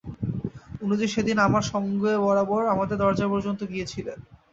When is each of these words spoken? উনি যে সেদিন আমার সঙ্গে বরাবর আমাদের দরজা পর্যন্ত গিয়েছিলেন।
উনি 0.81 0.95
যে 0.97 1.07
সেদিন 1.07 1.37
আমার 1.39 1.63
সঙ্গে 1.71 2.11
বরাবর 2.23 2.61
আমাদের 2.73 2.97
দরজা 2.99 3.25
পর্যন্ত 3.29 3.61
গিয়েছিলেন। 3.71 4.17